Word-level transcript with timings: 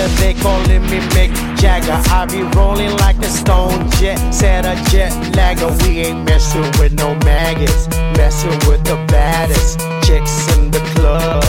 niggas, 0.00 0.18
they 0.18 0.34
callin' 0.34 0.82
me 0.82 0.98
Mick 1.14 1.30
Jagger. 1.58 2.00
I 2.10 2.26
be 2.26 2.42
rollin' 2.56 2.96
like 2.98 3.18
a 3.18 3.28
stone 3.28 3.90
jet, 3.92 4.18
set 4.32 4.64
a 4.64 4.74
jet 4.90 5.12
lagger. 5.36 5.70
We 5.84 6.00
ain't 6.00 6.24
messin' 6.24 6.70
with 6.78 6.92
no 6.92 7.14
maggots, 7.24 7.88
messin' 8.16 8.58
with 8.68 8.84
the 8.84 8.96
baddest 9.08 9.80
chicks 10.06 10.56
in 10.56 10.70
the 10.70 10.80
club. 10.94 11.44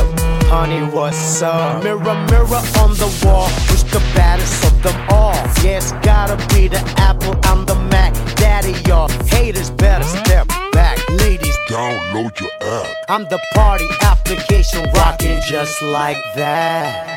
Honey, 0.50 0.84
what's 0.92 1.42
up? 1.42 1.84
Mirror, 1.84 2.26
mirror 2.30 2.62
on 2.80 2.92
the 3.00 3.10
wall, 3.24 3.48
who's 3.68 3.84
the 3.86 4.00
baddest 4.16 4.64
of 4.66 4.84
them 4.84 4.96
all? 5.10 5.34
Yeah, 5.64 5.78
it's 5.78 5.92
gotta 6.04 6.36
be 6.54 6.68
the 6.68 6.82
Apple, 6.98 7.36
I'm 7.44 7.66
the 7.66 7.76
Mac. 7.76 8.14
Daddy, 8.36 8.74
y'all 8.88 9.10
haters 9.28 9.70
better 9.70 10.04
step 10.04 10.48
back. 10.74 10.98
Ladies, 11.10 11.58
download 11.70 12.40
your 12.40 12.52
app. 12.62 12.88
I'm 13.08 13.24
the 13.26 13.40
party 13.54 13.88
application 14.02 14.84
rockin' 14.94 15.40
just 15.48 15.82
like 15.82 16.18
that. 16.36 17.11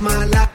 my 0.00 0.24
life. 0.24 0.49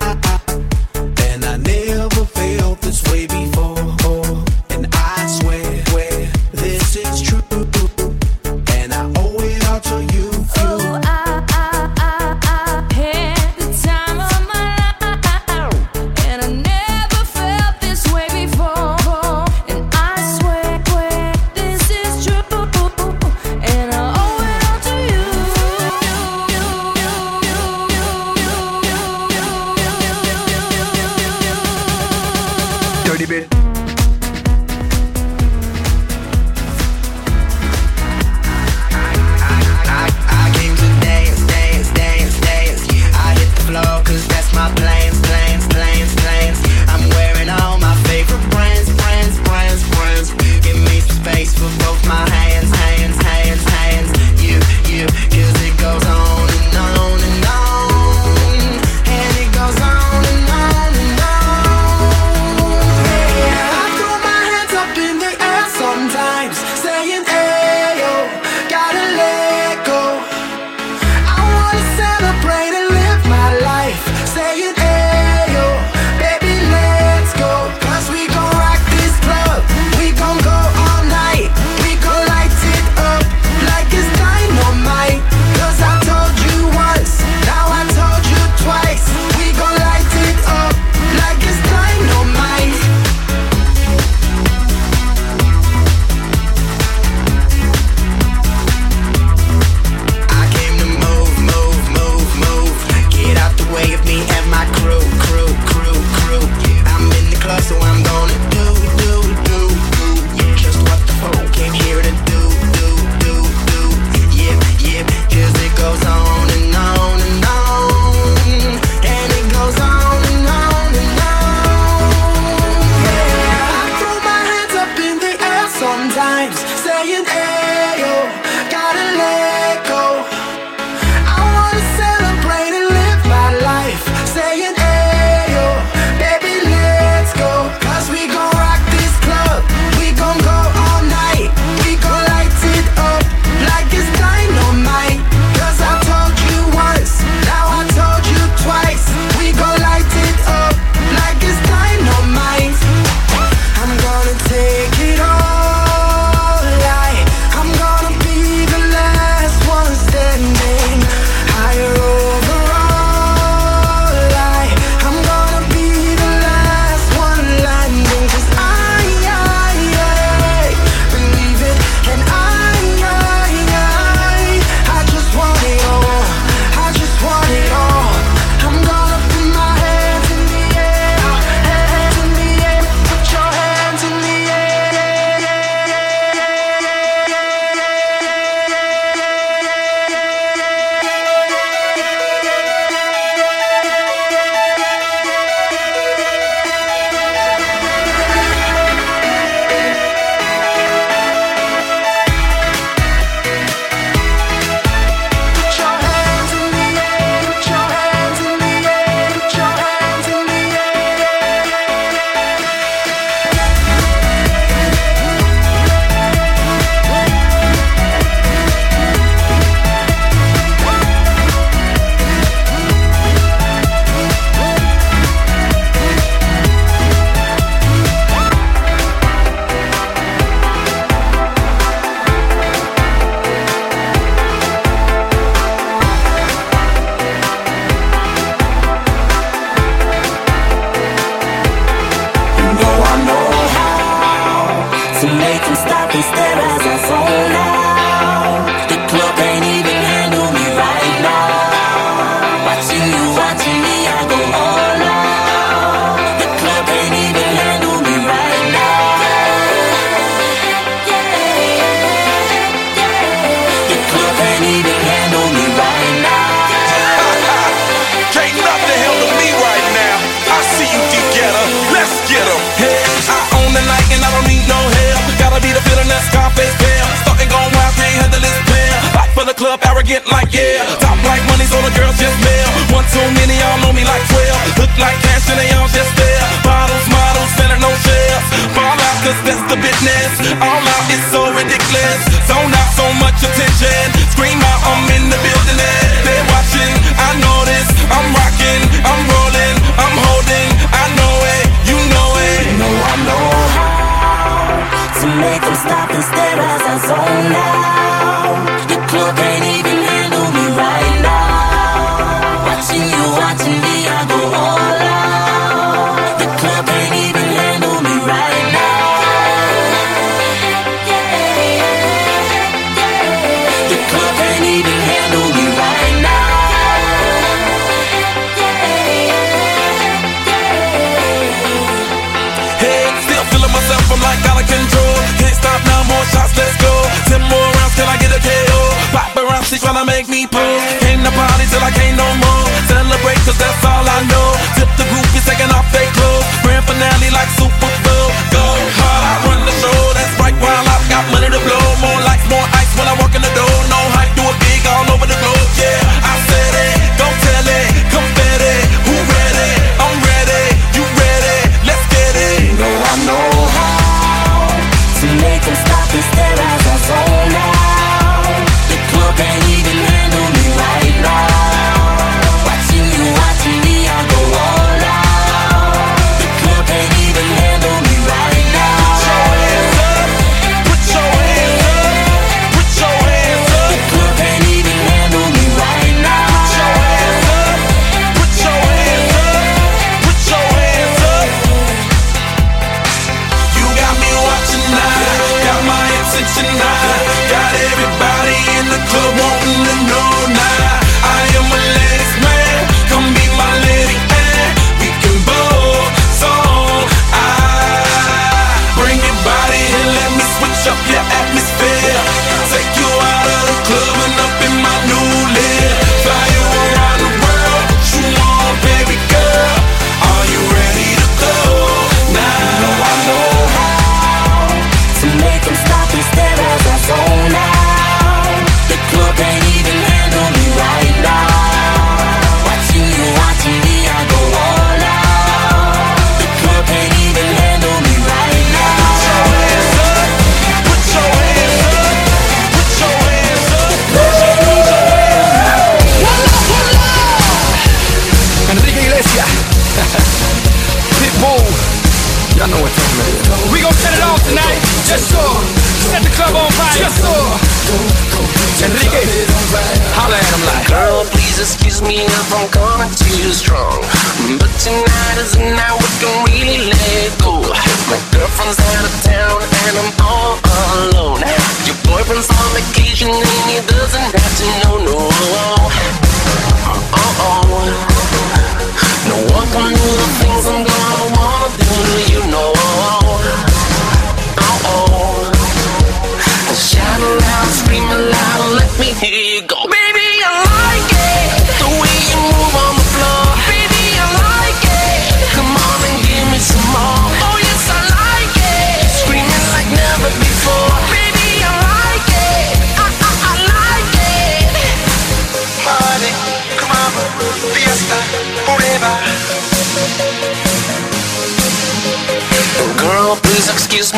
you 489.56 489.94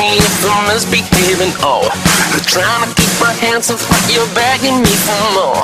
way 0.07 0.15
your 0.15 0.31
woman's 0.47 0.85
behaving, 0.87 1.51
oh 1.63 1.83
I'm 2.31 2.39
trying 2.47 2.87
to 2.87 2.89
keep 2.95 3.13
my 3.19 3.33
hands 3.33 3.71
off 3.71 3.83
but 3.87 3.99
you're 4.11 4.27
begging 4.33 4.79
me 4.79 4.93
for 5.03 5.23
more. 5.35 5.63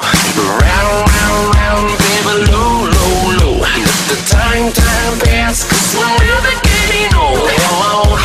Round, 0.60 1.08
round, 1.08 1.56
round, 1.56 1.88
baby, 2.00 2.34
low, 2.52 2.92
low, 2.92 3.16
low. 3.40 3.56
Let 3.64 4.00
the 4.10 4.18
time, 4.28 4.72
time 4.74 5.16
pass, 5.24 5.64
cause 5.64 5.96
we're 5.96 6.18
never 6.28 6.56
getting 6.68 7.14
old. 7.16 7.48
Oh, 7.72 8.20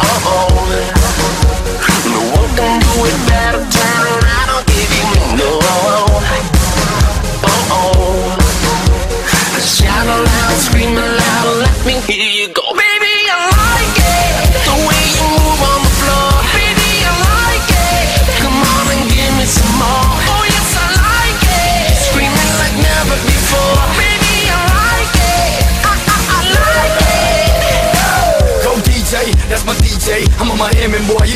oh, 0.00 0.30
oh, 0.30 0.54
No 2.06 2.20
one 2.38 2.50
can 2.54 2.78
do 2.80 2.94
it 3.08 3.18
better, 3.26 3.62
turn 3.64 4.02
around, 4.14 4.48
I'll 4.54 4.66
give 4.70 4.90
you 4.92 5.06
no. 5.40 5.50
Oh, 5.62 6.22
oh, 7.50 7.74
oh 7.74 8.38
Shout 9.58 10.06
aloud, 10.06 10.56
scream 10.60 10.96
aloud. 10.96 11.21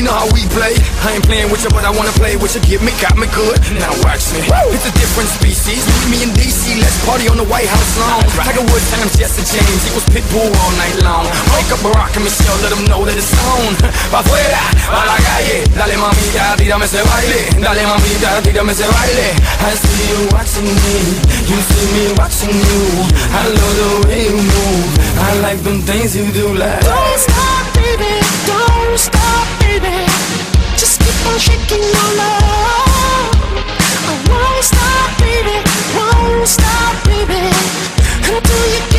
Know 0.07 0.15
how 0.15 0.31
we 0.31 0.47
play. 0.55 0.71
I 1.03 1.19
ain't 1.19 1.25
playing 1.27 1.51
with 1.51 1.59
you, 1.67 1.71
but 1.75 1.83
I 1.83 1.91
wanna 1.91 2.15
play 2.15 2.39
with 2.39 2.55
you. 2.55 2.63
Give 2.63 2.79
me, 2.79 2.95
got 3.03 3.19
me 3.19 3.27
good. 3.35 3.59
Now 3.75 3.91
watch 4.07 4.31
me. 4.31 4.47
It's 4.71 4.87
a 4.87 4.93
different 4.95 5.27
species. 5.27 5.83
Me 6.07 6.23
in 6.23 6.31
DC, 6.31 6.79
let's 6.79 6.95
party 7.03 7.27
on 7.27 7.35
the 7.35 7.43
White 7.43 7.67
House 7.67 7.91
lawn. 7.99 8.23
Tiger 8.39 8.63
Woods 8.63 8.87
times 8.87 9.11
Jesse 9.19 9.43
James 9.43 9.83
equals 9.83 10.07
Pitbull 10.15 10.47
all 10.47 10.73
night 10.79 10.95
long. 11.03 11.27
Wake 11.51 11.67
up 11.75 11.83
Barack 11.83 12.15
and 12.15 12.23
Michelle, 12.23 12.55
let 12.63 12.71
them 12.71 12.87
know 12.87 13.03
that 13.03 13.19
it's 13.19 13.35
on. 13.51 13.75
Pa' 14.11 14.23
afuera, 14.23 14.63
pa' 14.87 15.03
la 15.03 15.17
calle. 15.19 15.67
Dale 15.75 15.95
mamita, 15.99 16.55
tírame 16.55 16.87
ese 16.87 17.03
baile. 17.03 17.39
Dale 17.59 17.83
mamita, 17.83 18.29
tírame 18.47 18.71
ese 18.71 18.87
baile. 18.87 19.27
I 19.67 19.75
see 19.75 20.07
you 20.07 20.19
watching 20.31 20.71
me, 20.71 20.95
you 21.51 21.57
see 21.67 21.87
me 21.91 22.03
watching 22.15 22.55
you. 22.55 22.81
I 23.35 23.43
love 23.51 23.75
the 23.75 23.89
way 24.07 24.21
you 24.31 24.39
move. 24.39 24.91
I 25.19 25.31
like 25.43 25.59
them 25.67 25.81
things 25.83 26.15
you 26.15 26.31
do 26.31 26.55
like. 26.55 26.79
Don't 26.79 27.19
stop, 27.19 27.56
stop, 34.63 35.19
baby. 35.19 35.57
Won't 35.95 36.47
stop, 36.47 37.05
baby. 37.05 37.53
Until 38.25 38.65
you 38.73 38.96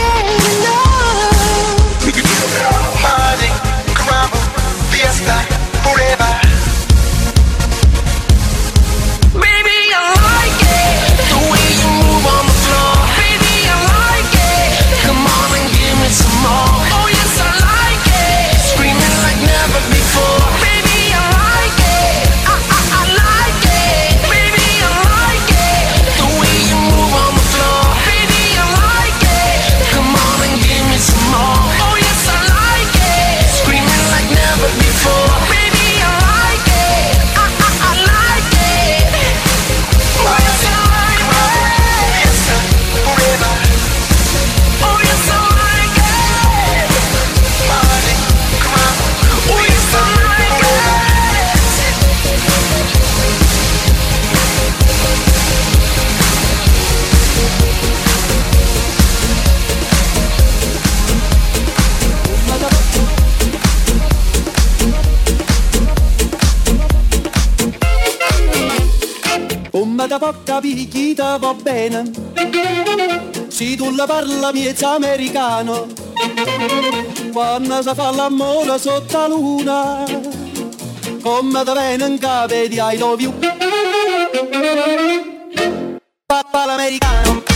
Chi 70.91 71.15
te 71.15 71.39
va 71.39 71.55
bene. 71.55 72.11
Se 73.49 73.77
tu 73.77 73.95
la 73.95 74.07
parla 74.07 74.53
miezza 74.53 74.95
americano. 74.95 75.87
Quando 77.33 77.83
si 77.83 77.95
fa 77.95 78.11
l'amore 78.11 78.79
sotto 78.79 79.17
la 79.17 79.27
luna 79.29 80.05
Come 81.23 81.65
te 81.65 81.73
viene 81.73 82.07
in 82.07 82.19
capo 82.19 82.55
di 82.55 82.77
I 82.77 82.99
love 82.99 83.23
you 83.23 83.33
Papà 86.27 86.65
l'americano 86.67 87.48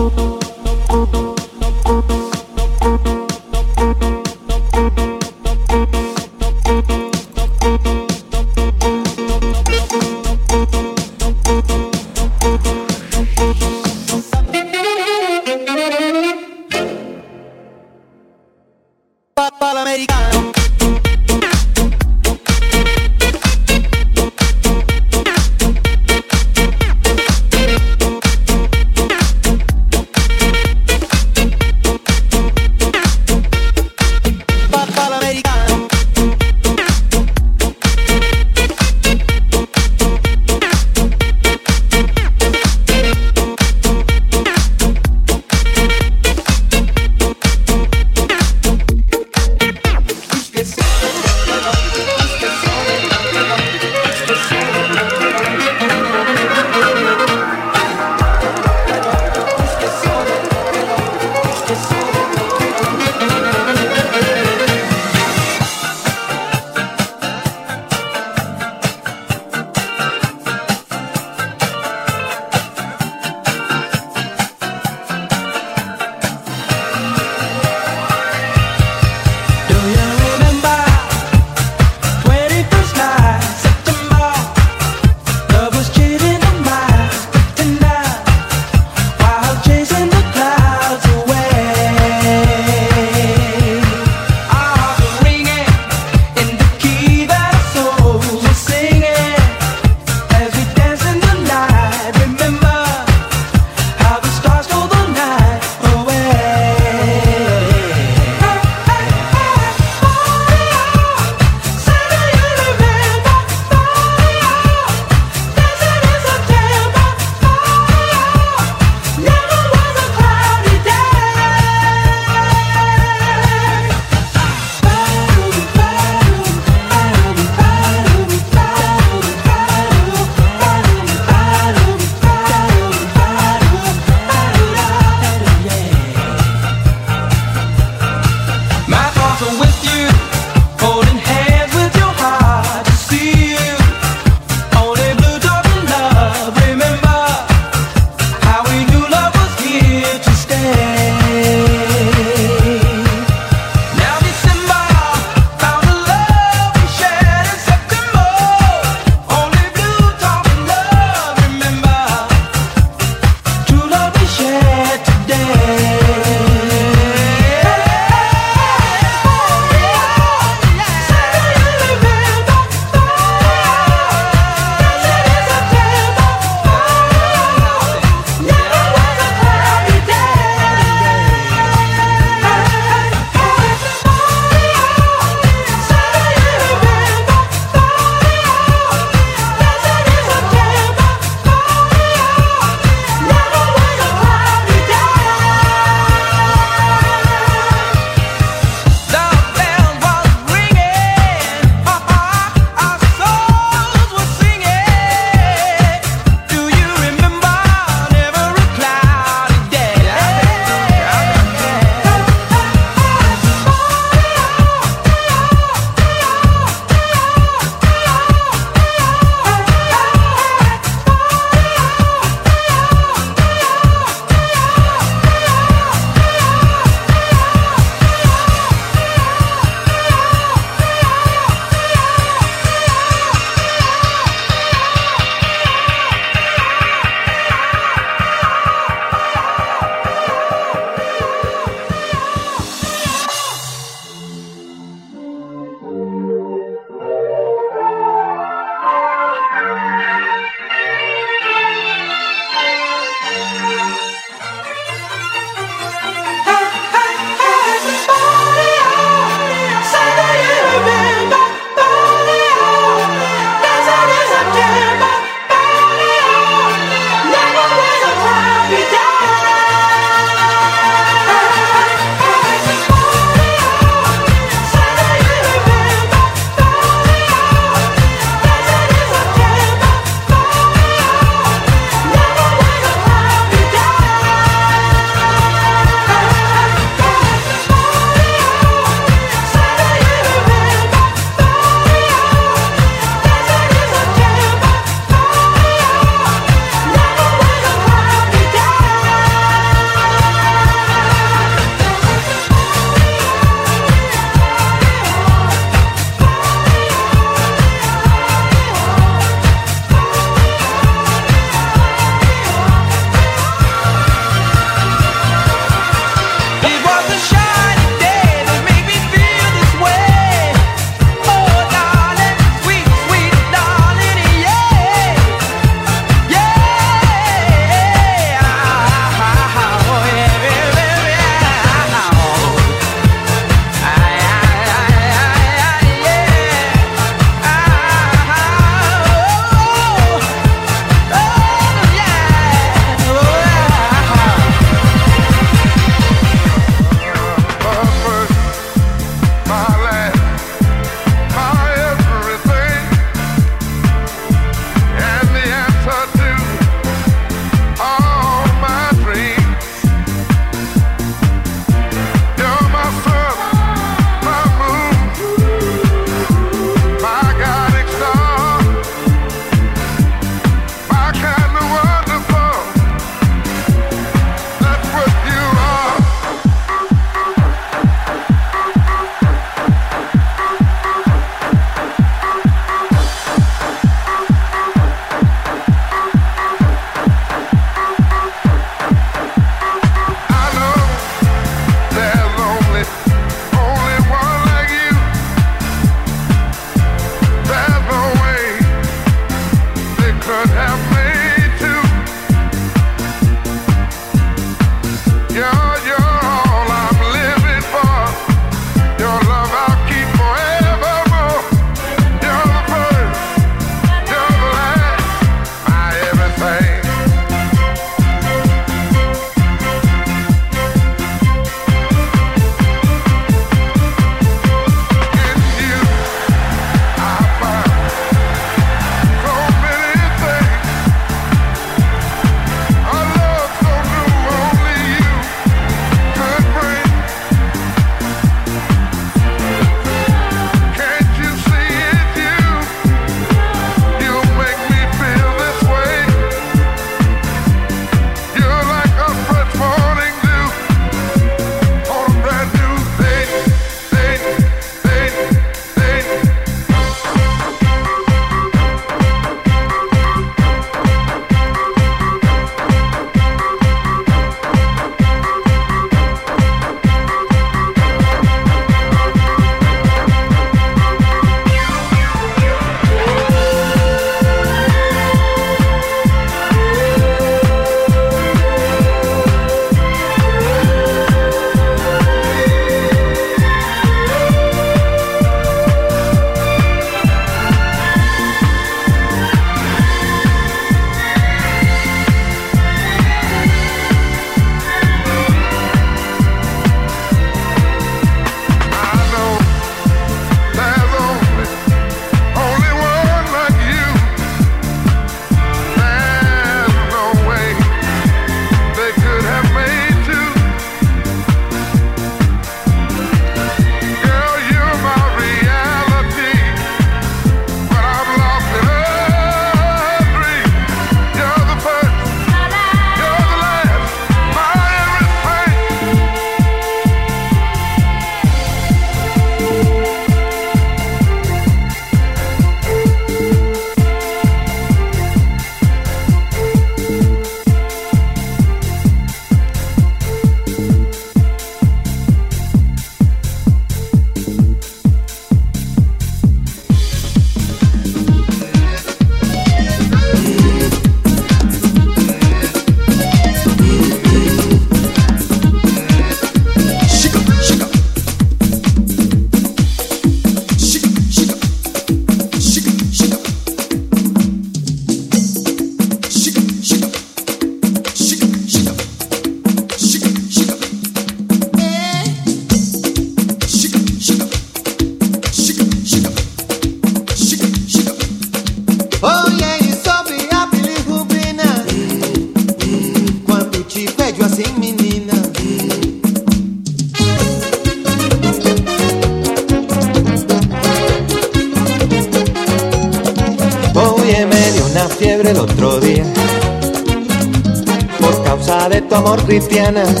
Diana. 599.71 600.00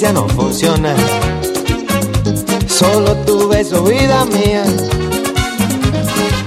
ya 0.00 0.12
no 0.12 0.28
funciona. 0.28 0.94
Solo 2.68 3.16
tu 3.26 3.48
beso, 3.48 3.82
vida 3.82 4.24
mía. 4.26 4.62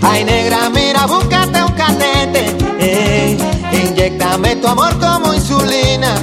Ay, 0.01 0.23
negra, 0.23 0.69
mira, 0.69 1.05
búscate 1.05 1.61
un 1.61 1.71
catete. 1.73 2.55
Eh, 2.79 3.37
inyectame 3.73 4.55
tu 4.55 4.67
amor 4.67 4.97
como 4.99 5.33
insulina. 5.33 6.15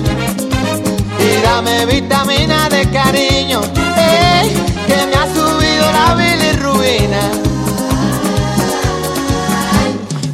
Y 1.19 1.43
dame 1.43 1.85
vitamina 1.87 2.69
de 2.71 2.89
cariño. 2.89 3.61
Eh, 3.97 4.51
que 4.87 5.07
me 5.07 5.17
ha 5.17 5.27
subido 5.35 5.93
la 5.93 6.15
bilirrubina. 6.15 7.31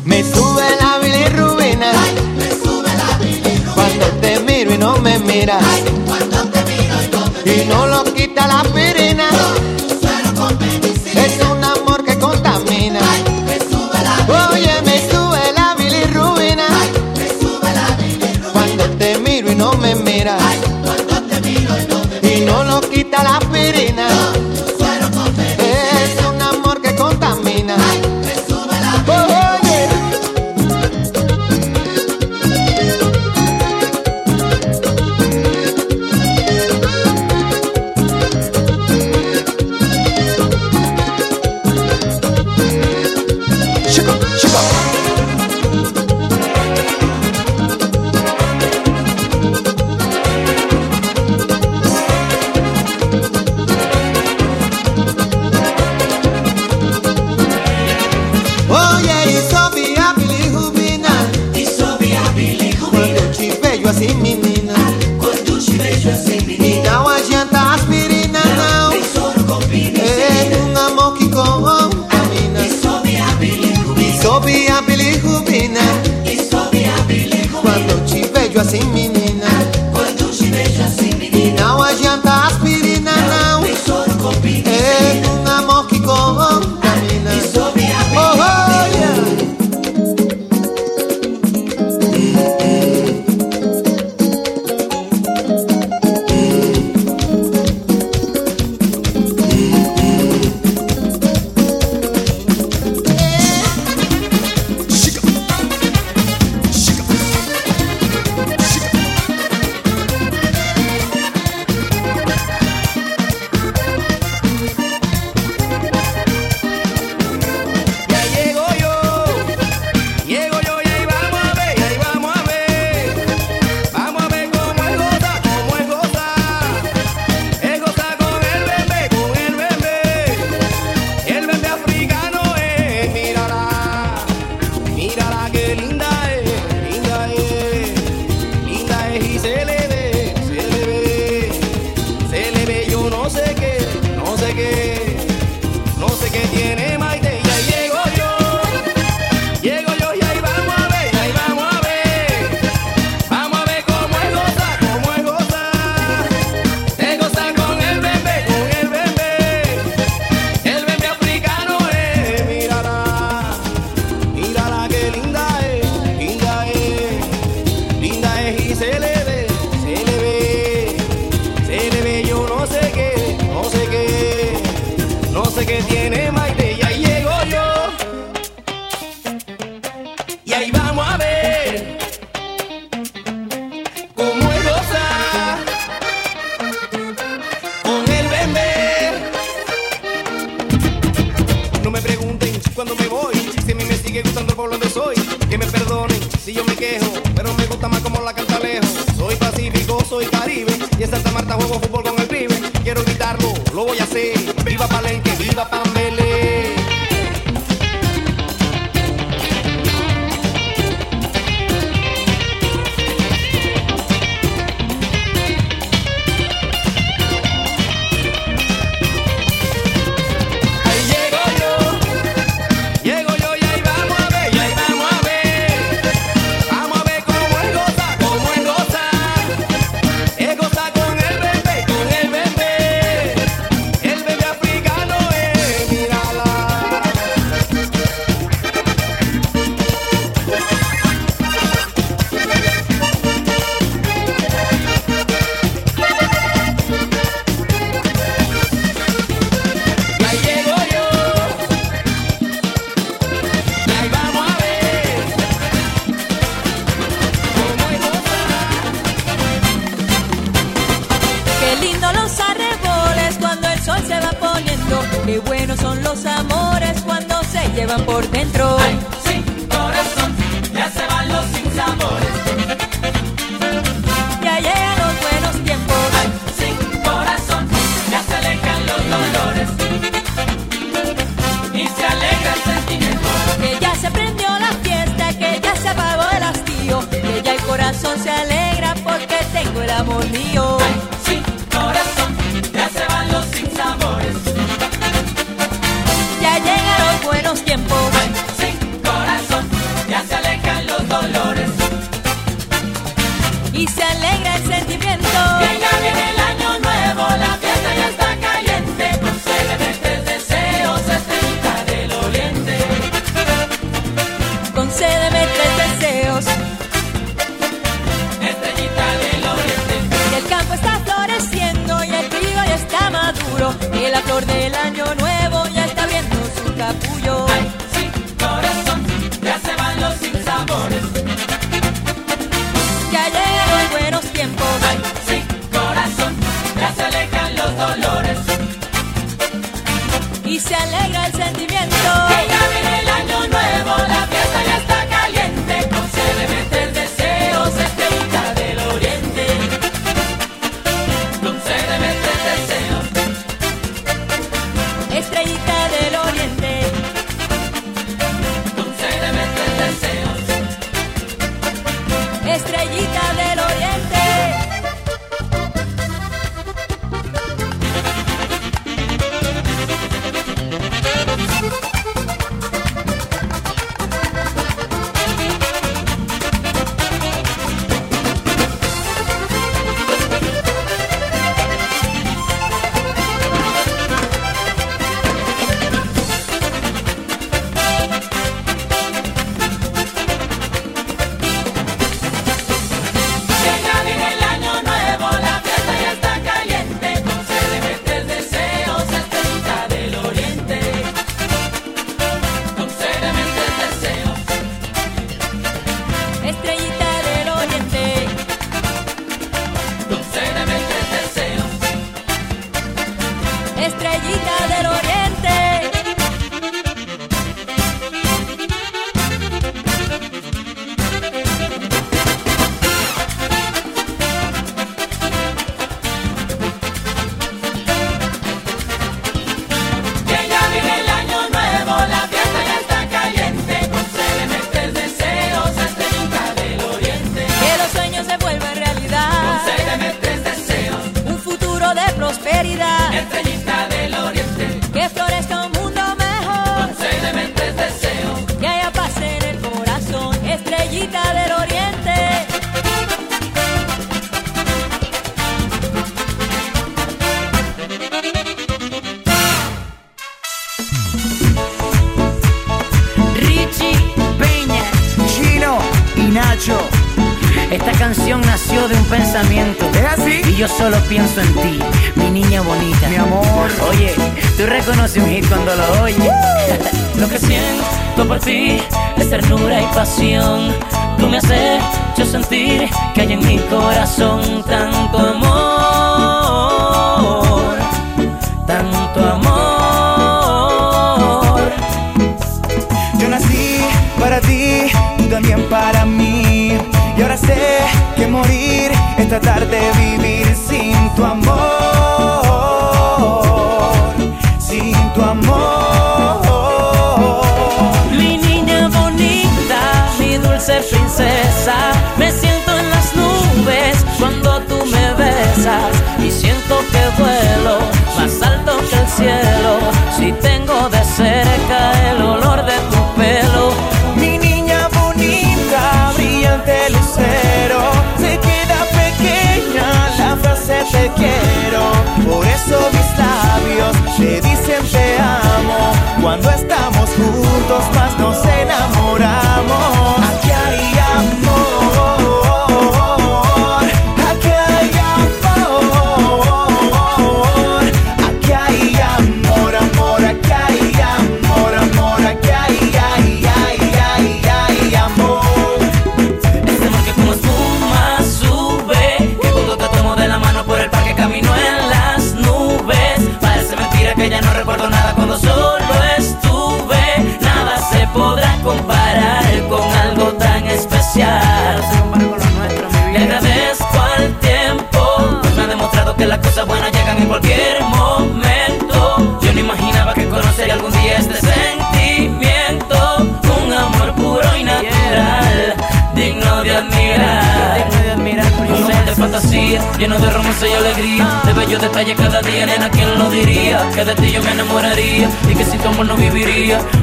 Me 0.04 0.22
sube 0.22 0.64
la 0.80 0.98
bilirrubina. 0.98 1.90
Cuando 3.74 4.07
te 4.20 4.38
miro 4.40 4.74
y 4.74 4.78
no 4.78 4.96
me 4.98 5.18
miras 5.18 5.64
Tá 8.35 8.42
quita 8.42 8.47
la 8.49 8.63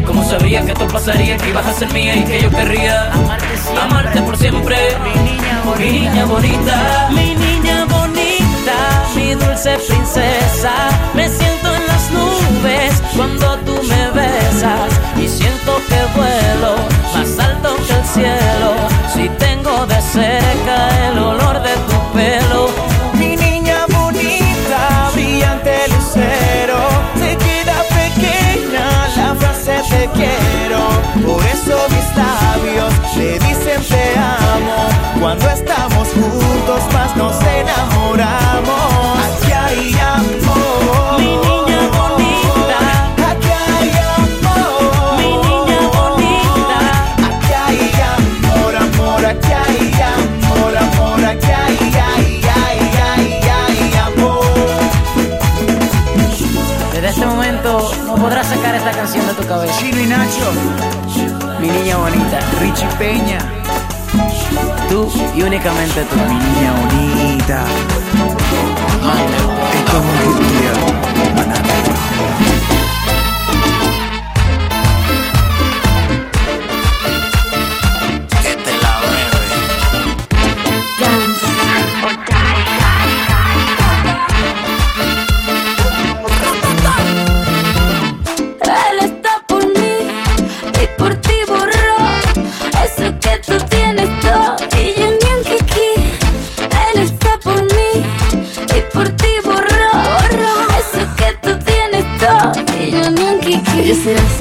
Como 0.06 0.24
sabía 0.24 0.64
que 0.64 0.72
esto 0.72 0.88
pasaría, 0.88 1.36
que 1.36 1.50
ibas 1.50 1.66
a 1.66 1.74
ser 1.74 1.92
mía 1.94 2.16
y 2.16 2.24
que 2.24 2.44
yo 2.44 2.50
querría 2.52 3.12
amarte, 3.12 3.58
siempre, 3.58 4.22
por 4.22 4.38
siempre. 4.38 4.78
Mi 5.04 5.32
niña 5.32 5.62
bonita, 5.66 5.80
mi 5.80 5.96
niña 5.96 6.26
bonita, 6.26 7.10
mi 7.10 7.36
niña 7.36 7.86
bonita, 7.86 8.78
mi 9.16 9.34
dulce 9.34 9.80
princesa. 9.88 10.74
Me 11.16 11.28
siento 11.28 11.76
en 11.76 11.88
las 11.88 12.12
nubes 12.12 13.02
cuando 13.16 13.58
tú 13.66 13.74
me 13.82 14.12
besas 14.12 14.92
y 15.18 15.28
siento 15.28 15.82
que 15.89 16.00
vuelo 16.16 16.76
más 17.16 17.39
alto 17.44 17.76
que 17.88 17.94
el 17.94 18.06
cielo. 18.06 18.76
Si 19.12 19.28
tengo 19.39 19.88
de 19.88 20.02
cerca 20.04 21.08
el 21.08 21.18
olor 21.18 21.64
de 21.64 21.74
tu 21.88 22.14
pelo 22.14 22.91
labios 32.22 32.94
le 33.18 33.40
dicen 33.40 33.82
te 33.90 34.04
amo. 34.18 34.78
Cuando 35.20 35.50
estamos 35.50 36.08
juntos 36.10 36.82
más 36.94 37.16
nos 37.16 37.36
enamoramos. 37.44 38.82
Aquí 39.26 39.52
hay 39.52 39.94
amor. 40.16 41.20
Mi 41.20 41.32
niña 41.46 41.82
bonita. 41.98 42.80
Aquí 43.30 43.52
hay 43.68 43.92
amor. 44.18 45.18
Mi 45.18 45.32
niña 45.46 45.80
bonita. 45.98 46.80
Aquí 47.30 47.54
hay 47.66 47.84
amor, 48.16 48.74
amor, 48.86 49.26
aquí 49.26 49.54
hay 49.64 49.86
amor, 50.16 50.74
amor, 50.78 51.22
aquí 51.26 51.52
hay 51.52 51.80
amor. 54.08 54.46
Desde 56.94 57.10
este 57.10 57.26
momento 57.26 57.70
no 58.06 58.16
podrás 58.16 58.48
sacar 58.48 58.76
esta 58.76 58.92
canción 58.92 59.26
de 59.28 59.34
tu 59.34 59.46
cabeza. 59.48 59.74
Chino 59.80 60.00
y 60.00 60.08
Nacho 60.08 60.52
mi 61.62 61.70
niña 61.70 61.97
bonita, 61.97 62.39
Richie 62.59 62.88
Peña. 62.97 63.38
Tú 64.89 65.07
y 65.36 65.43
únicamente 65.43 66.03
tú, 66.05 66.16
mi 66.16 66.34
niña 66.34 66.74
bonita. 66.74 67.66
Esto 69.74 69.97
es 69.97 70.03
un 72.76 72.81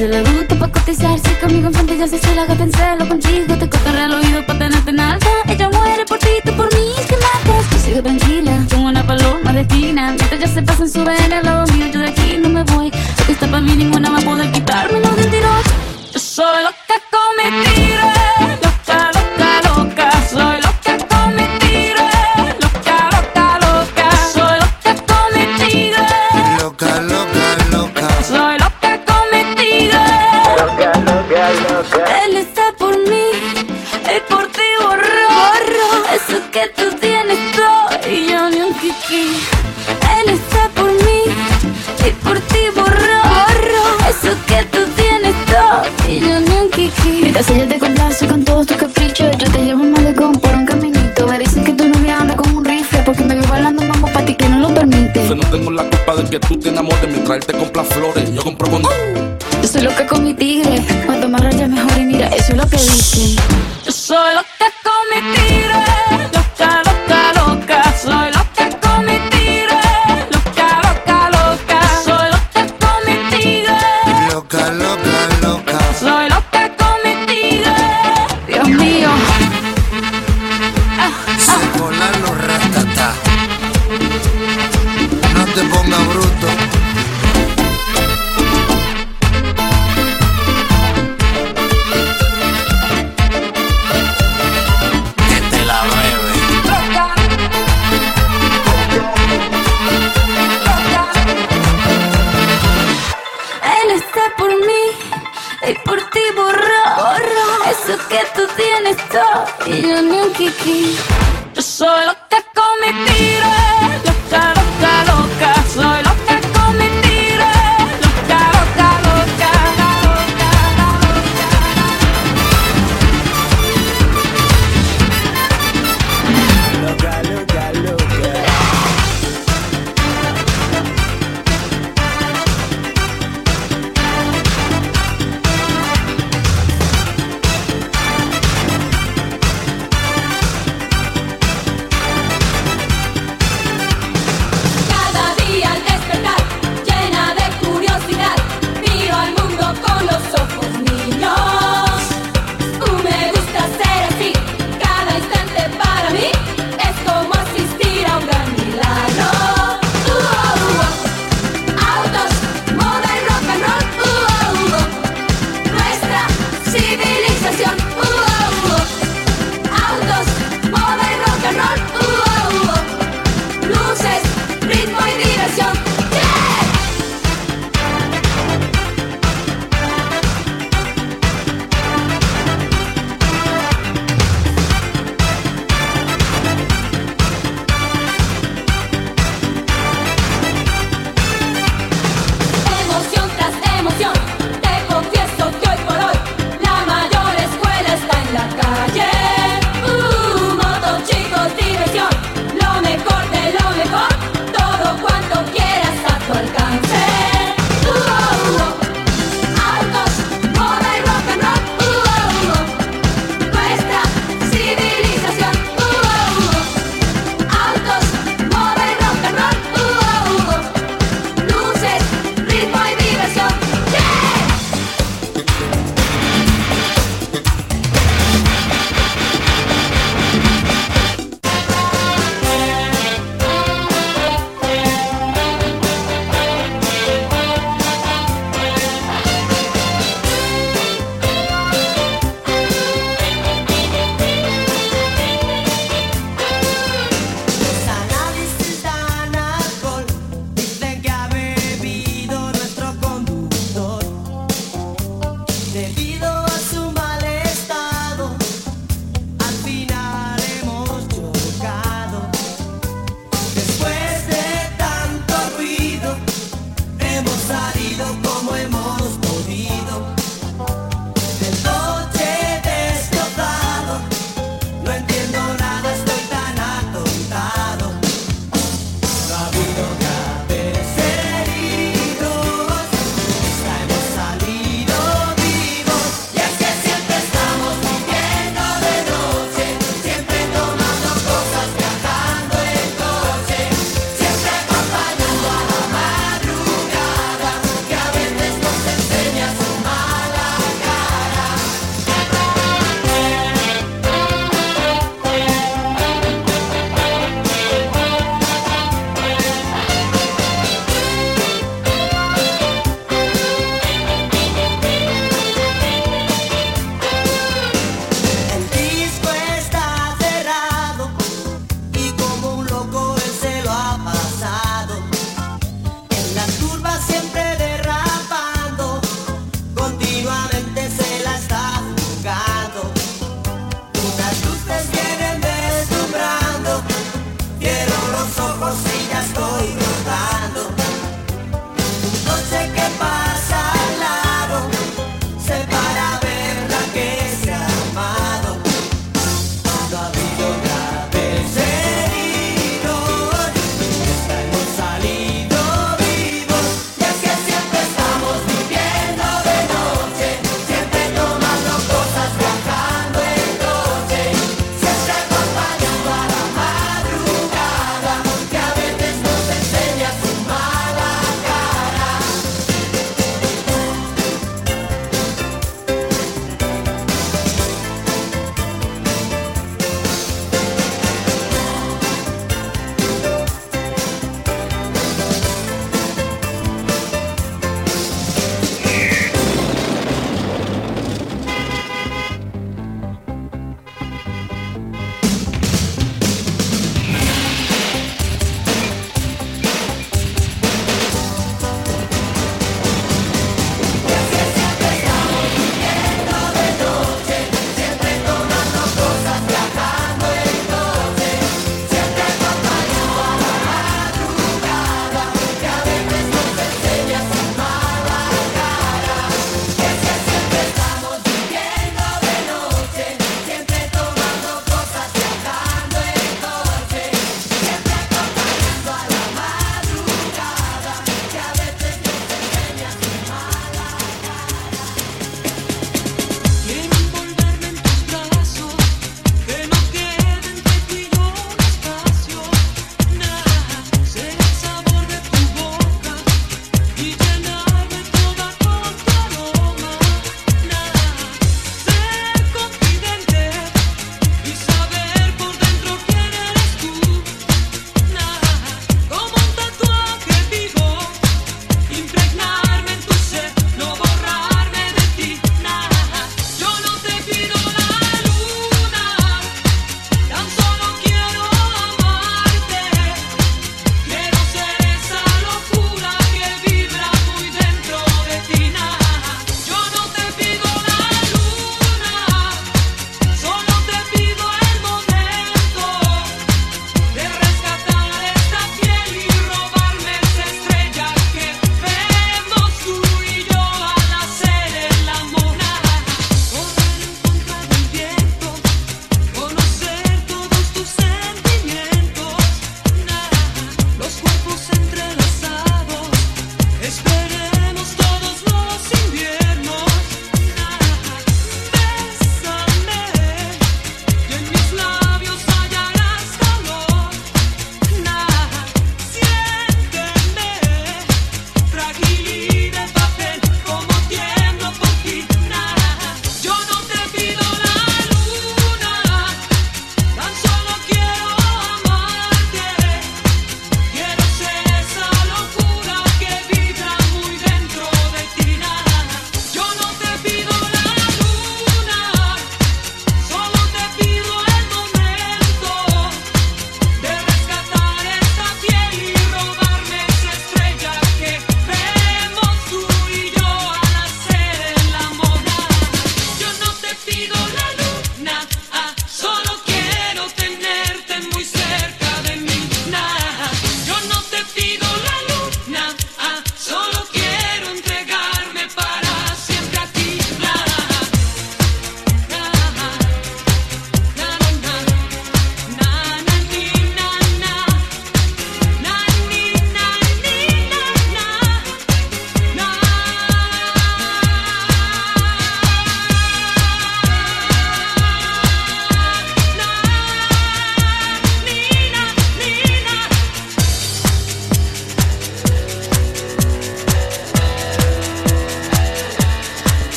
till 0.00 0.14
I 0.14 0.22
lose 0.22 0.39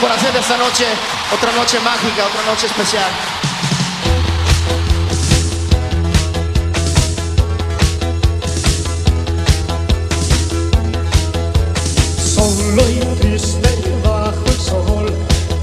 por 0.00 0.10
hacer 0.10 0.34
esta 0.36 0.56
noche 0.56 0.84
otra 1.32 1.52
noche 1.52 1.78
mágica, 1.80 2.26
otra 2.26 2.42
noche 2.50 2.66
especial. 2.66 3.10
Solo 12.34 12.82
y 12.90 13.00
triste 13.20 13.98
bajo 14.04 14.44
el 14.46 14.60
sol, 14.60 15.14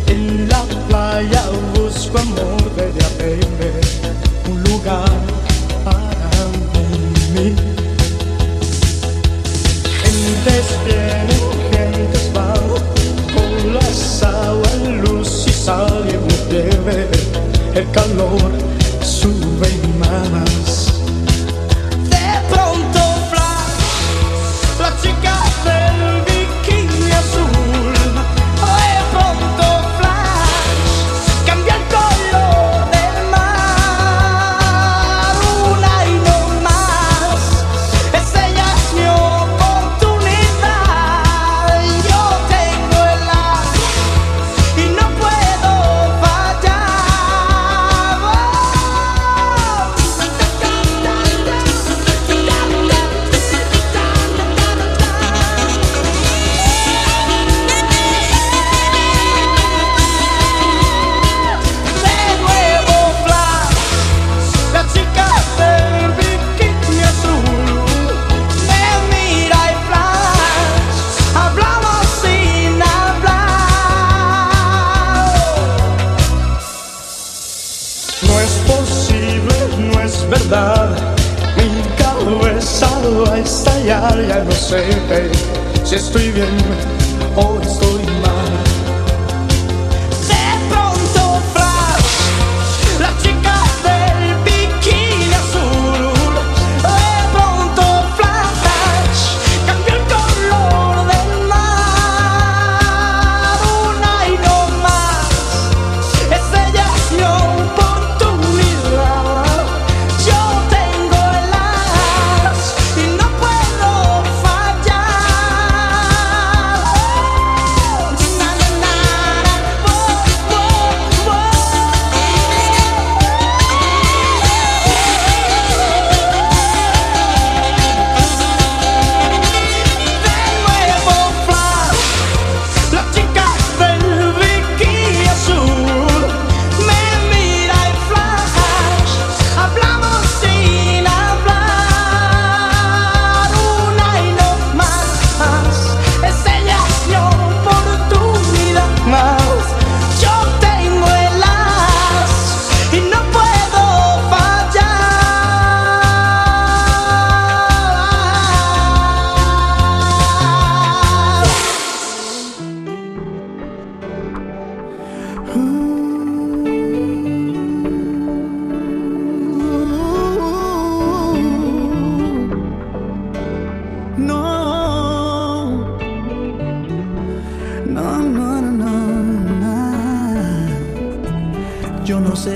en 0.07 0.49
la 0.49 0.63
playa 0.87 1.43
busco 1.75 2.17
amor. 2.17 2.62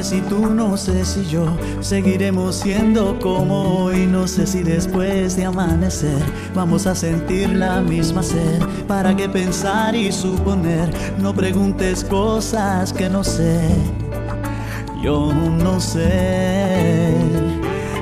si 0.07 0.21
tú, 0.21 0.45
no 0.45 0.77
sé 0.77 1.03
si 1.03 1.25
yo 1.25 1.45
seguiremos 1.81 2.55
siendo 2.55 3.19
como 3.19 3.83
hoy. 3.83 4.05
No 4.05 4.25
sé 4.25 4.47
si 4.47 4.63
después 4.63 5.35
de 5.35 5.43
amanecer 5.43 6.21
vamos 6.55 6.87
a 6.87 6.95
sentir 6.95 7.49
la 7.49 7.81
misma 7.81 8.23
sed. 8.23 8.61
¿Para 8.87 9.13
qué 9.17 9.27
pensar 9.27 9.95
y 9.95 10.09
suponer? 10.13 10.89
No 11.19 11.33
preguntes 11.33 12.05
cosas 12.05 12.93
que 12.93 13.09
no 13.09 13.21
sé. 13.21 13.67
Yo 15.03 15.33
no 15.33 15.81
sé. 15.81 17.13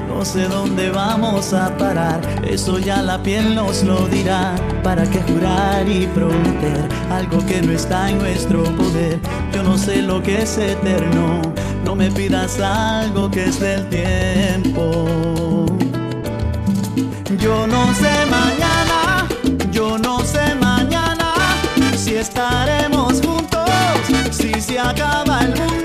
No 0.08 0.24
sé 0.24 0.48
dónde 0.48 0.92
vamos 0.92 1.54
a 1.54 1.76
parar, 1.76 2.22
eso 2.48 2.80
ya 2.80 3.02
la 3.02 3.22
piel 3.22 3.54
nos 3.56 3.84
lo 3.84 4.08
dirá. 4.08 4.56
¿Para 4.84 5.04
qué 5.04 5.22
jurar 5.24 5.90
y 5.90 6.08
prometer 6.08 6.88
algo 7.12 7.46
que 7.46 7.62
no 7.62 7.74
está 7.74 8.10
en 8.10 8.20
nuestro 8.20 8.64
poder? 8.76 9.20
Yo 9.54 9.64
no 9.64 9.78
sé 9.78 10.02
lo 10.02 10.22
que 10.24 10.44
es 10.44 10.58
eterno 10.58 11.42
me 11.96 12.12
pidas 12.12 12.60
algo 12.60 13.32
que 13.32 13.46
es 13.46 13.60
del 13.60 13.88
tiempo. 13.90 15.66
Yo 17.40 17.66
no 17.68 17.94
sé 17.94 18.12
mañana, 18.30 19.28
yo 19.72 19.98
no 19.98 20.20
sé 20.20 20.56
mañana 20.56 21.34
si 21.96 22.16
estaremos 22.16 23.22
juntos, 23.22 23.70
si 24.32 24.60
se 24.62 24.78
acaba 24.78 25.42
el 25.42 25.56
mundo. 25.56 25.85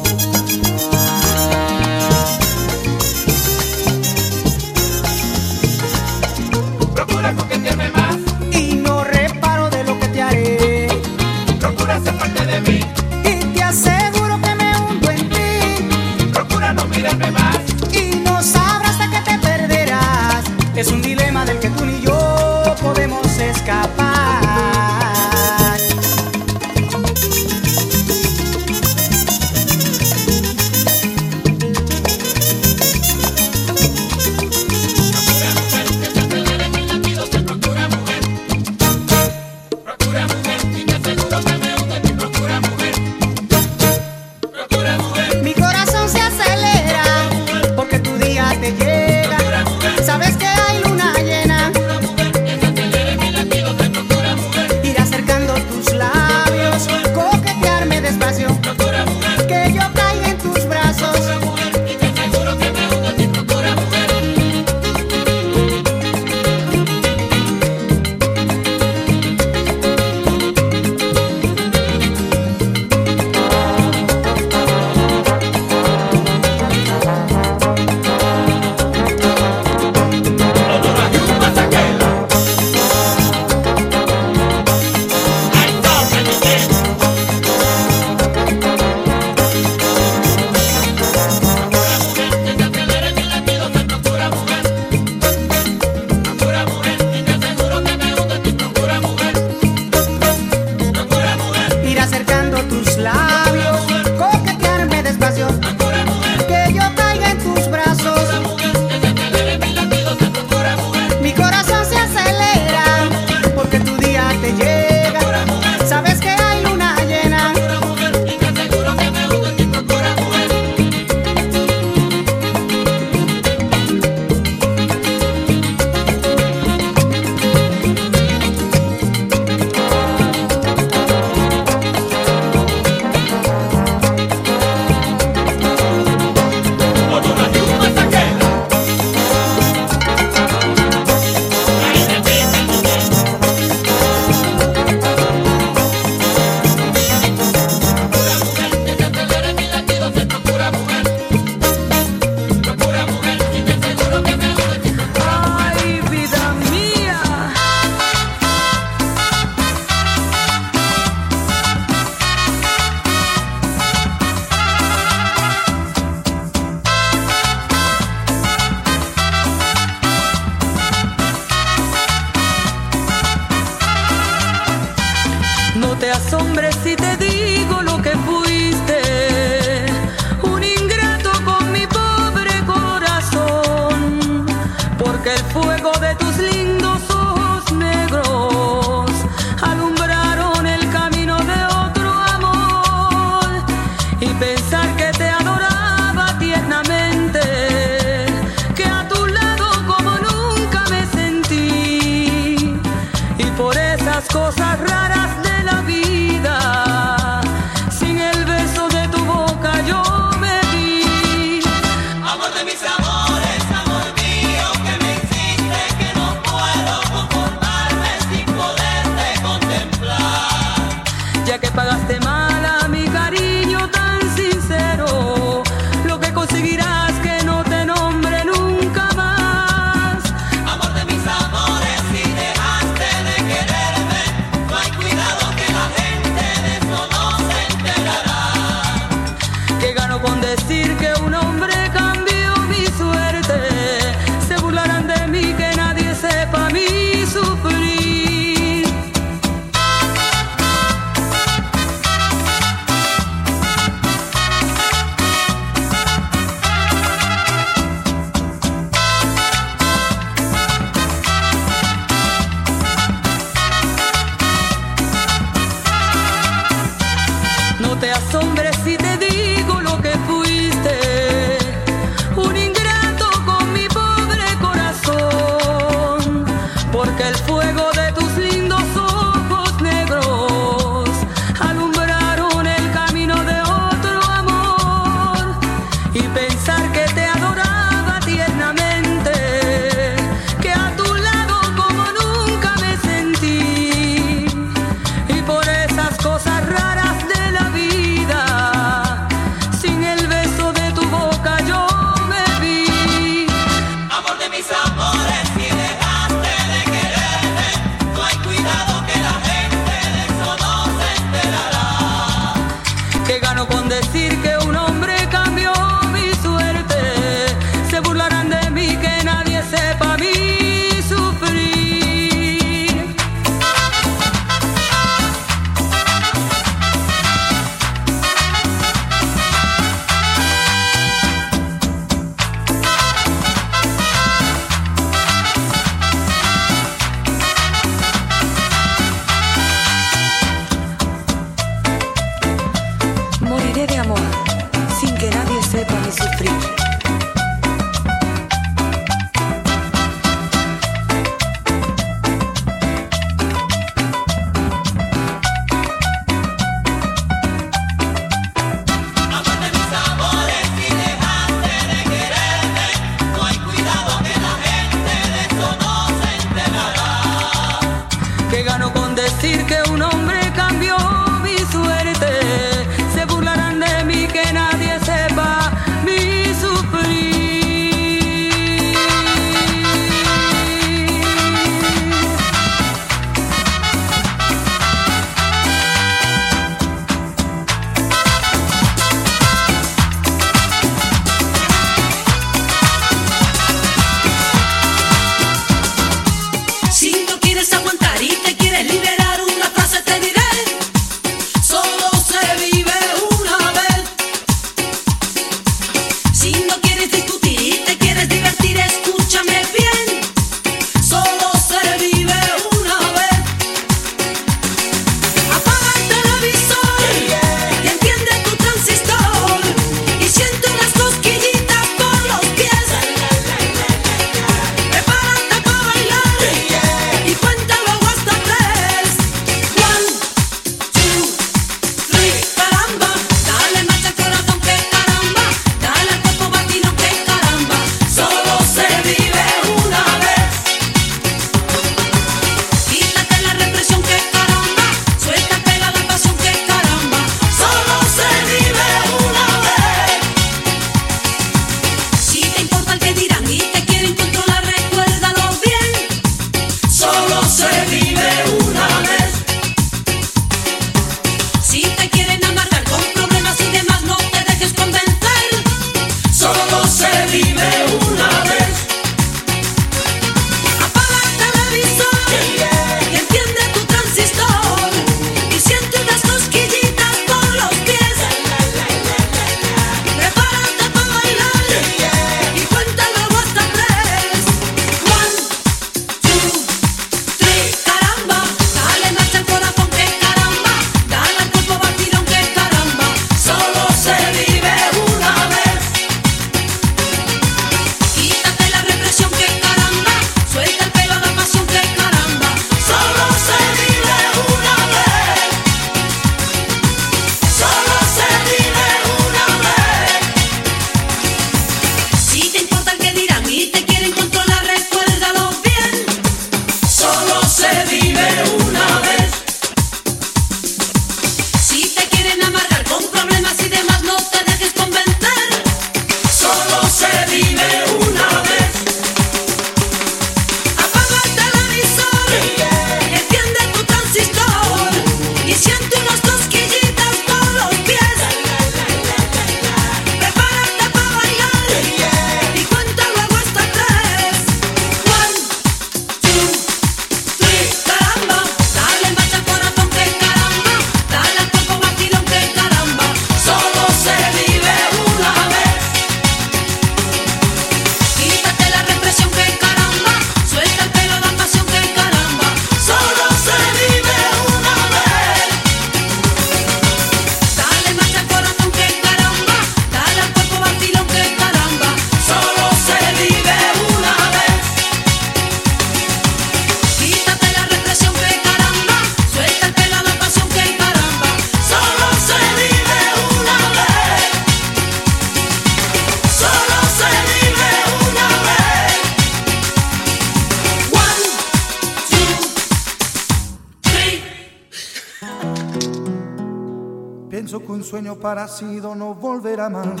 sido 598.60 598.94
no 598.94 599.14
volverá 599.14 599.70
más. 599.70 600.00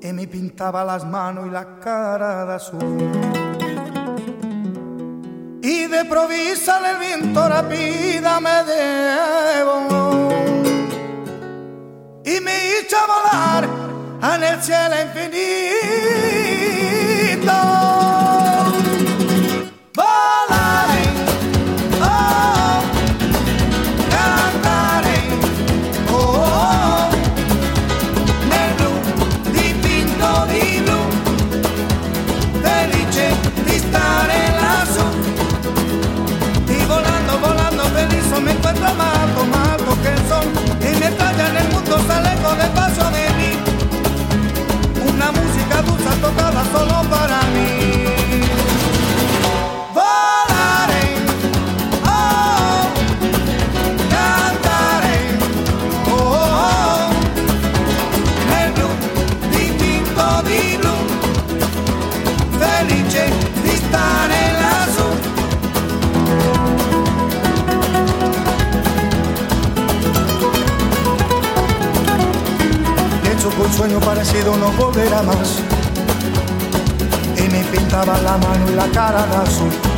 Y 0.00 0.12
me 0.12 0.26
pintaba 0.26 0.84
las 0.84 1.06
manos 1.06 1.46
y 1.46 1.50
la 1.50 1.78
cara 1.78 2.44
de 2.44 2.54
azul. 2.54 2.80
Y 5.62 5.86
de 5.86 6.04
provisa 6.06 6.80
el 6.90 6.98
viento 6.98 7.48
rápida 7.48 8.40
me 8.40 8.64
de 8.64 9.07
un 73.68 73.74
sueño 73.74 74.00
parecido 74.00 74.56
no 74.56 74.70
volverá 74.72 75.22
más. 75.22 75.58
Y 77.36 77.48
me 77.50 77.64
pintaba 77.64 78.18
la 78.18 78.38
mano 78.38 78.70
y 78.70 78.74
la 78.74 78.86
cara 78.88 79.26
de 79.26 79.36
azul. 79.36 79.97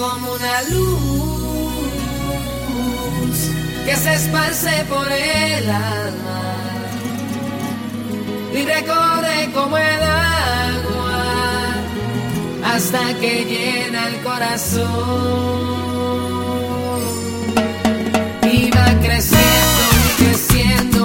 como 0.00 0.32
una 0.32 0.62
luz 0.70 1.70
que 3.84 3.94
se 3.96 4.14
esparce 4.14 4.84
por 4.88 5.06
el 5.12 5.70
alma 5.70 6.40
y 8.54 8.64
recorre 8.64 9.50
como 9.52 9.76
el 9.76 10.02
agua 10.02 11.22
hasta 12.64 13.00
que 13.20 13.44
llena 13.44 14.08
el 14.08 14.16
corazón. 14.22 14.80
Y 18.52 18.70
va 18.70 18.86
creciendo, 19.02 19.82
y 20.08 20.22
creciendo. 20.22 20.99